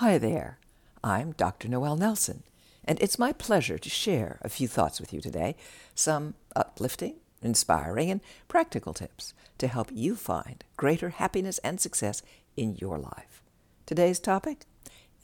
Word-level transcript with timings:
Hi 0.00 0.18
there. 0.18 0.58
I'm 1.02 1.32
Dr. 1.32 1.68
Noel 1.68 1.96
Nelson, 1.96 2.42
and 2.84 3.00
it's 3.00 3.18
my 3.18 3.32
pleasure 3.32 3.78
to 3.78 3.88
share 3.88 4.38
a 4.42 4.50
few 4.50 4.68
thoughts 4.68 5.00
with 5.00 5.10
you 5.10 5.22
today, 5.22 5.56
some 5.94 6.34
uplifting, 6.54 7.14
inspiring, 7.40 8.10
and 8.10 8.20
practical 8.46 8.92
tips 8.92 9.32
to 9.56 9.68
help 9.68 9.88
you 9.90 10.14
find 10.14 10.64
greater 10.76 11.08
happiness 11.08 11.56
and 11.64 11.80
success 11.80 12.20
in 12.58 12.76
your 12.76 12.98
life. 12.98 13.40
Today's 13.86 14.20
topic 14.20 14.66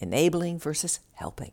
enabling 0.00 0.58
versus 0.58 1.00
helping. 1.16 1.52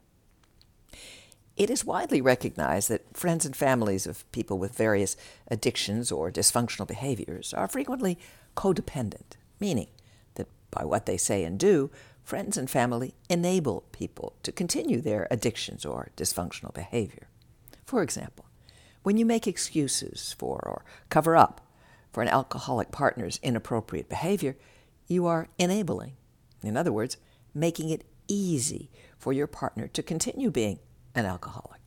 It 1.58 1.70
is 1.70 1.84
widely 1.84 2.22
recognized 2.22 2.88
that 2.88 3.18
friends 3.18 3.46
and 3.46 3.54
families 3.54 4.08
of 4.08 4.32
people 4.32 4.58
with 4.58 4.78
various 4.78 5.18
addictions 5.50 6.10
or 6.10 6.32
dysfunctional 6.32 6.88
behaviors 6.88 7.54
are 7.54 7.68
frequently 7.68 8.18
codependent, 8.56 9.36
meaning 9.60 9.90
that 10.36 10.48
by 10.72 10.86
what 10.86 11.06
they 11.06 11.18
say 11.18 11.44
and 11.44 11.60
do, 11.60 11.92
friends 12.30 12.58
and 12.58 12.70
family 12.70 13.16
enable 13.28 13.82
people 13.92 14.36
to 14.44 14.52
continue 14.52 15.02
their 15.02 15.28
addictions 15.32 15.84
or 15.84 16.12
dysfunctional 16.16 16.72
behavior. 16.72 17.28
For 17.86 18.04
example, 18.04 18.46
when 19.02 19.18
you 19.18 19.26
make 19.26 19.48
excuses 19.48 20.36
for 20.38 20.60
or 20.64 20.86
cover 21.10 21.36
up 21.36 21.60
for 22.14 22.22
an 22.22 22.28
alcoholic 22.28 22.92
partner's 22.92 23.40
inappropriate 23.42 24.10
behavior, 24.10 24.56
you 25.08 25.26
are 25.26 25.48
enabling. 25.58 26.18
In 26.62 26.78
other 26.78 26.92
words, 26.92 27.18
making 27.56 27.90
it 27.90 28.06
easy 28.28 28.92
for 29.18 29.34
your 29.34 29.48
partner 29.48 29.88
to 29.88 30.04
continue 30.04 30.52
being 30.52 30.78
an 31.16 31.26
alcoholic. 31.26 31.82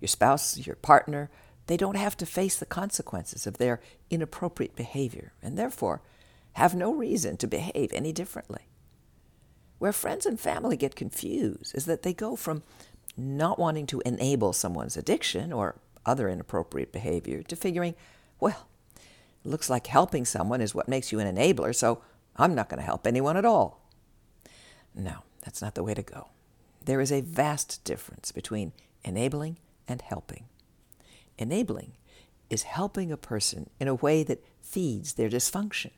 Your 0.00 0.06
spouse, 0.06 0.64
your 0.64 0.76
partner, 0.76 1.28
they 1.66 1.76
don't 1.76 1.96
have 1.96 2.16
to 2.18 2.24
face 2.24 2.56
the 2.56 2.66
consequences 2.66 3.48
of 3.48 3.58
their 3.58 3.80
inappropriate 4.10 4.76
behavior 4.76 5.32
and 5.42 5.58
therefore 5.58 6.02
have 6.52 6.76
no 6.76 6.94
reason 6.94 7.36
to 7.38 7.48
behave 7.48 7.92
any 7.92 8.12
differently. 8.12 8.68
Where 9.78 9.92
friends 9.92 10.26
and 10.26 10.40
family 10.40 10.76
get 10.76 10.96
confused 10.96 11.74
is 11.74 11.84
that 11.86 12.02
they 12.02 12.14
go 12.14 12.36
from 12.36 12.62
not 13.16 13.58
wanting 13.58 13.86
to 13.88 14.02
enable 14.04 14.52
someone's 14.52 14.96
addiction 14.96 15.52
or 15.52 15.76
other 16.04 16.28
inappropriate 16.28 16.92
behavior 16.92 17.42
to 17.42 17.56
figuring, 17.56 17.94
well, 18.40 18.68
it 19.44 19.48
looks 19.48 19.68
like 19.68 19.86
helping 19.86 20.24
someone 20.24 20.60
is 20.60 20.74
what 20.74 20.88
makes 20.88 21.12
you 21.12 21.18
an 21.18 21.36
enabler, 21.36 21.74
so 21.74 22.02
I'm 22.36 22.54
not 22.54 22.68
going 22.68 22.78
to 22.78 22.84
help 22.86 23.06
anyone 23.06 23.36
at 23.36 23.44
all. 23.44 23.80
No, 24.94 25.18
that's 25.42 25.60
not 25.60 25.74
the 25.74 25.82
way 25.82 25.94
to 25.94 26.02
go. 26.02 26.28
There 26.84 27.00
is 27.00 27.12
a 27.12 27.20
vast 27.20 27.82
difference 27.84 28.32
between 28.32 28.72
enabling 29.04 29.58
and 29.88 30.00
helping. 30.00 30.44
Enabling 31.38 31.92
is 32.48 32.62
helping 32.62 33.10
a 33.10 33.16
person 33.16 33.68
in 33.80 33.88
a 33.88 33.94
way 33.94 34.22
that 34.22 34.44
feeds 34.62 35.14
their 35.14 35.28
dysfunction. 35.28 35.90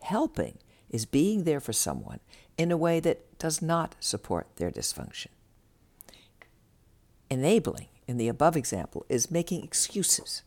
Helping 0.00 0.58
is 0.90 1.06
being 1.06 1.44
there 1.44 1.60
for 1.60 1.72
someone 1.72 2.20
in 2.56 2.70
a 2.70 2.76
way 2.76 3.00
that 3.00 3.38
does 3.38 3.60
not 3.60 3.94
support 4.00 4.46
their 4.56 4.70
dysfunction. 4.70 5.28
Enabling, 7.30 7.88
in 8.06 8.18
the 8.18 8.28
above 8.28 8.56
example, 8.56 9.04
is 9.08 9.30
making 9.30 9.62
excuses. 9.62 10.42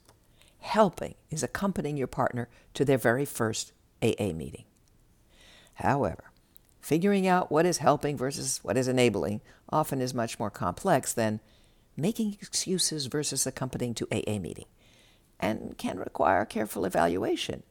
Helping 0.59 1.15
is 1.29 1.43
accompanying 1.43 1.97
your 1.97 2.07
partner 2.07 2.47
to 2.73 2.85
their 2.85 2.97
very 2.97 3.25
first 3.25 3.73
AA 4.01 4.31
meeting. 4.33 4.65
However, 5.75 6.31
figuring 6.81 7.27
out 7.27 7.51
what 7.51 7.65
is 7.65 7.77
helping 7.77 8.17
versus 8.17 8.59
what 8.63 8.77
is 8.77 8.87
enabling 8.87 9.41
often 9.69 10.01
is 10.01 10.13
much 10.13 10.39
more 10.39 10.49
complex 10.49 11.13
than 11.13 11.39
making 11.95 12.37
excuses 12.41 13.07
versus 13.07 13.45
accompanying 13.45 13.93
to 13.93 14.07
AA 14.11 14.39
meeting 14.39 14.65
and 15.39 15.77
can 15.77 15.97
require 15.97 16.45
careful 16.45 16.85
evaluation, 16.85 17.63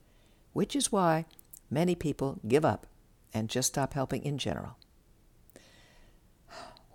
which 0.53 0.75
is 0.75 0.92
why 0.92 1.27
many 1.70 1.94
people 1.94 2.41
give 2.47 2.64
up 2.64 2.86
and 3.33 3.48
just 3.48 3.69
stop 3.69 3.94
helping 3.94 4.22
in 4.22 4.38
general. 4.38 4.77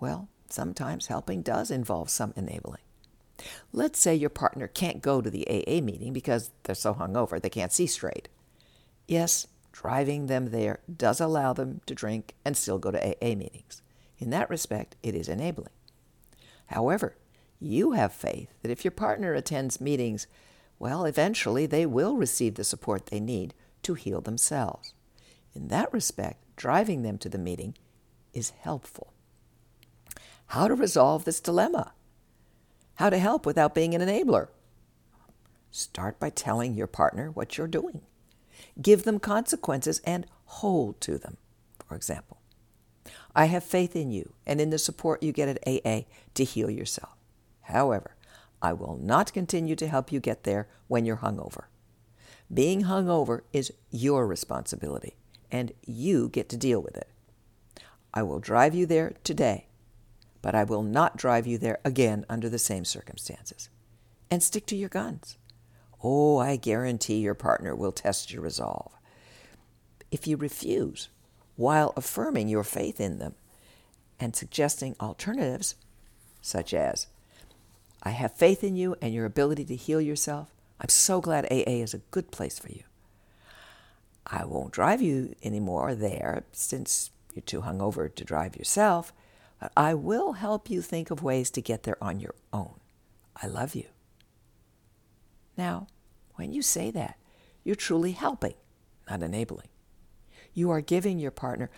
Well, 0.00 0.28
sometimes 0.48 1.06
helping 1.06 1.42
does 1.42 1.70
involve 1.70 2.10
some 2.10 2.32
enabling. 2.36 2.80
Let's 3.72 3.98
say 3.98 4.14
your 4.14 4.30
partner 4.30 4.68
can't 4.68 5.02
go 5.02 5.20
to 5.20 5.30
the 5.30 5.46
AA 5.48 5.80
meeting 5.80 6.12
because 6.12 6.50
they're 6.62 6.74
so 6.74 6.94
hungover 6.94 7.40
they 7.40 7.50
can't 7.50 7.72
see 7.72 7.86
straight. 7.86 8.28
Yes, 9.06 9.46
driving 9.72 10.26
them 10.26 10.50
there 10.50 10.80
does 10.94 11.20
allow 11.20 11.52
them 11.52 11.80
to 11.86 11.94
drink 11.94 12.34
and 12.44 12.56
still 12.56 12.78
go 12.78 12.90
to 12.90 13.02
AA 13.02 13.34
meetings. 13.34 13.82
In 14.18 14.30
that 14.30 14.48
respect, 14.48 14.96
it 15.02 15.14
is 15.14 15.28
enabling. 15.28 15.72
However, 16.66 17.16
you 17.60 17.92
have 17.92 18.12
faith 18.12 18.48
that 18.62 18.70
if 18.70 18.84
your 18.84 18.92
partner 18.92 19.34
attends 19.34 19.80
meetings, 19.80 20.26
well, 20.78 21.04
eventually 21.04 21.66
they 21.66 21.86
will 21.86 22.16
receive 22.16 22.54
the 22.54 22.64
support 22.64 23.06
they 23.06 23.20
need 23.20 23.54
to 23.84 23.94
heal 23.94 24.20
themselves. 24.20 24.94
In 25.54 25.68
that 25.68 25.92
respect, 25.92 26.42
driving 26.56 27.02
them 27.02 27.18
to 27.18 27.28
the 27.28 27.38
meeting 27.38 27.74
is 28.32 28.50
helpful. 28.60 29.12
How 30.48 30.68
to 30.68 30.74
resolve 30.74 31.24
this 31.24 31.40
dilemma? 31.40 31.92
How 32.96 33.10
to 33.10 33.18
help 33.18 33.46
without 33.46 33.74
being 33.74 33.94
an 33.94 34.00
enabler? 34.00 34.48
Start 35.70 36.20
by 36.20 36.30
telling 36.30 36.74
your 36.74 36.86
partner 36.86 37.30
what 37.30 37.58
you're 37.58 37.66
doing. 37.66 38.02
Give 38.80 39.02
them 39.02 39.18
consequences 39.18 40.00
and 40.04 40.26
hold 40.44 41.00
to 41.00 41.18
them. 41.18 41.36
For 41.86 41.96
example, 41.96 42.38
I 43.34 43.46
have 43.46 43.64
faith 43.64 43.96
in 43.96 44.10
you 44.10 44.34
and 44.46 44.60
in 44.60 44.70
the 44.70 44.78
support 44.78 45.22
you 45.22 45.32
get 45.32 45.48
at 45.48 45.66
AA 45.66 46.02
to 46.34 46.44
heal 46.44 46.70
yourself. 46.70 47.16
However, 47.62 48.14
I 48.62 48.72
will 48.72 48.96
not 48.96 49.32
continue 49.32 49.76
to 49.76 49.88
help 49.88 50.12
you 50.12 50.20
get 50.20 50.44
there 50.44 50.68
when 50.86 51.04
you're 51.04 51.16
hungover. 51.18 51.64
Being 52.54 52.84
hungover 52.84 53.40
is 53.52 53.72
your 53.90 54.28
responsibility, 54.28 55.16
and 55.50 55.72
you 55.84 56.28
get 56.28 56.48
to 56.50 56.56
deal 56.56 56.80
with 56.80 56.96
it. 56.96 57.08
I 58.14 58.22
will 58.22 58.38
drive 58.38 58.76
you 58.76 58.86
there 58.86 59.14
today, 59.24 59.66
but 60.40 60.54
I 60.54 60.62
will 60.62 60.84
not 60.84 61.16
drive 61.16 61.48
you 61.48 61.58
there 61.58 61.80
again 61.84 62.24
under 62.28 62.48
the 62.48 62.60
same 62.60 62.84
circumstances. 62.84 63.68
And 64.30 64.40
stick 64.40 64.66
to 64.66 64.76
your 64.76 64.88
guns. 64.88 65.36
Oh, 66.04 66.38
I 66.38 66.54
guarantee 66.54 67.18
your 67.18 67.34
partner 67.34 67.74
will 67.74 67.90
test 67.90 68.32
your 68.32 68.42
resolve. 68.42 68.92
If 70.12 70.28
you 70.28 70.36
refuse, 70.36 71.08
while 71.56 71.92
affirming 71.96 72.48
your 72.48 72.62
faith 72.62 73.00
in 73.00 73.18
them 73.18 73.34
and 74.20 74.36
suggesting 74.36 74.94
alternatives, 75.00 75.74
such 76.40 76.72
as, 76.72 77.08
I 78.04 78.10
have 78.10 78.36
faith 78.36 78.62
in 78.62 78.76
you 78.76 78.94
and 79.02 79.12
your 79.12 79.24
ability 79.24 79.64
to 79.64 79.76
heal 79.76 80.00
yourself. 80.00 80.53
I'm 80.80 80.88
so 80.88 81.20
glad 81.20 81.46
AA 81.46 81.82
is 81.82 81.94
a 81.94 82.02
good 82.10 82.30
place 82.30 82.58
for 82.58 82.70
you. 82.70 82.82
I 84.26 84.44
won't 84.44 84.72
drive 84.72 85.02
you 85.02 85.34
anymore 85.42 85.94
there 85.94 86.44
since 86.52 87.10
you're 87.34 87.42
too 87.42 87.62
hungover 87.62 88.12
to 88.14 88.24
drive 88.24 88.56
yourself, 88.56 89.12
but 89.60 89.72
I 89.76 89.94
will 89.94 90.34
help 90.34 90.70
you 90.70 90.82
think 90.82 91.10
of 91.10 91.22
ways 91.22 91.50
to 91.50 91.62
get 91.62 91.82
there 91.82 92.02
on 92.02 92.20
your 92.20 92.34
own. 92.52 92.80
I 93.40 93.46
love 93.46 93.74
you. 93.74 93.86
Now, 95.56 95.86
when 96.34 96.52
you 96.52 96.62
say 96.62 96.90
that, 96.90 97.18
you're 97.62 97.74
truly 97.74 98.12
helping, 98.12 98.54
not 99.08 99.22
enabling. 99.22 99.68
You 100.52 100.70
are 100.70 100.80
giving 100.80 101.18
your 101.18 101.30
partner 101.30 101.70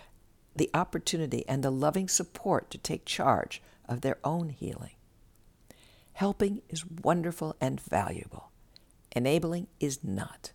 the 0.55 0.69
opportunity 0.73 1.47
and 1.47 1.63
the 1.63 1.71
loving 1.71 2.07
support 2.07 2.69
to 2.71 2.77
take 2.77 3.05
charge 3.05 3.61
of 3.87 4.01
their 4.01 4.17
own 4.23 4.49
healing. 4.49 4.95
Helping 6.13 6.61
is 6.69 6.85
wonderful 6.85 7.55
and 7.61 7.79
valuable. 7.79 8.46
Enabling 9.17 9.65
is 9.79 10.03
not. 10.03 10.51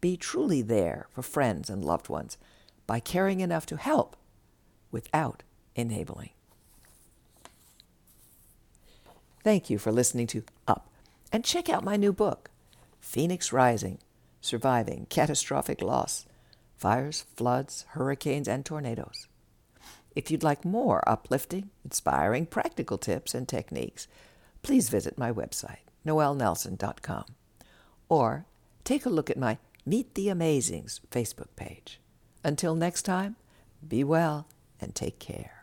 Be 0.00 0.16
truly 0.16 0.62
there 0.62 1.06
for 1.10 1.20
friends 1.20 1.68
and 1.68 1.84
loved 1.84 2.08
ones 2.08 2.38
by 2.86 2.98
caring 2.98 3.40
enough 3.40 3.66
to 3.66 3.76
help 3.76 4.16
without 4.90 5.42
enabling. 5.76 6.30
Thank 9.44 9.68
you 9.68 9.76
for 9.76 9.92
listening 9.92 10.26
to 10.28 10.44
Up, 10.66 10.88
and 11.30 11.44
check 11.44 11.68
out 11.68 11.84
my 11.84 11.98
new 11.98 12.14
book, 12.14 12.48
Phoenix 13.00 13.52
Rising 13.52 13.98
Surviving 14.40 15.06
Catastrophic 15.10 15.82
Loss 15.82 16.24
Fires, 16.78 17.26
Floods, 17.36 17.84
Hurricanes, 17.90 18.48
and 18.48 18.64
Tornadoes. 18.64 19.28
If 20.16 20.30
you'd 20.30 20.42
like 20.42 20.64
more 20.64 21.06
uplifting, 21.06 21.68
inspiring, 21.84 22.46
practical 22.46 22.96
tips 22.96 23.34
and 23.34 23.46
techniques, 23.46 24.08
please 24.62 24.88
visit 24.88 25.18
my 25.18 25.30
website, 25.30 25.84
noelnelson.com, 26.06 27.26
or 28.10 28.44
take 28.84 29.06
a 29.06 29.10
look 29.10 29.30
at 29.30 29.38
my 29.38 29.56
Meet 29.86 30.14
the 30.14 30.26
Amazings 30.26 31.00
Facebook 31.10 31.56
page. 31.56 31.98
Until 32.44 32.74
next 32.74 33.02
time, 33.02 33.36
be 33.86 34.04
well 34.04 34.46
and 34.78 34.94
take 34.94 35.18
care. 35.18 35.59